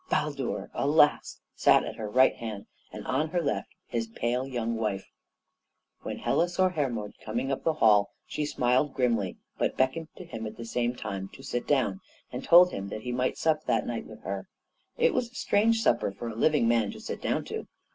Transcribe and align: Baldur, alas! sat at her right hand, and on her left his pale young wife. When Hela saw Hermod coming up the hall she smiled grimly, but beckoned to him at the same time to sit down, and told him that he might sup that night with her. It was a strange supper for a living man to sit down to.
Baldur, 0.09 0.71
alas! 0.73 1.41
sat 1.53 1.83
at 1.83 1.97
her 1.97 2.09
right 2.09 2.35
hand, 2.37 2.65
and 2.91 3.05
on 3.05 3.29
her 3.29 3.39
left 3.39 3.67
his 3.85 4.07
pale 4.07 4.47
young 4.47 4.75
wife. 4.75 5.11
When 6.01 6.17
Hela 6.17 6.49
saw 6.49 6.69
Hermod 6.69 7.13
coming 7.23 7.51
up 7.51 7.63
the 7.63 7.73
hall 7.75 8.09
she 8.25 8.43
smiled 8.43 8.95
grimly, 8.95 9.37
but 9.59 9.77
beckoned 9.77 10.07
to 10.17 10.25
him 10.25 10.47
at 10.47 10.57
the 10.57 10.65
same 10.65 10.95
time 10.95 11.29
to 11.33 11.43
sit 11.43 11.67
down, 11.67 12.01
and 12.31 12.43
told 12.43 12.71
him 12.71 12.87
that 12.89 13.01
he 13.03 13.11
might 13.11 13.37
sup 13.37 13.65
that 13.65 13.85
night 13.85 14.07
with 14.07 14.23
her. 14.23 14.47
It 14.97 15.13
was 15.13 15.29
a 15.29 15.35
strange 15.35 15.83
supper 15.83 16.11
for 16.11 16.29
a 16.29 16.35
living 16.35 16.67
man 16.67 16.89
to 16.93 16.99
sit 16.99 17.21
down 17.21 17.45
to. 17.45 17.67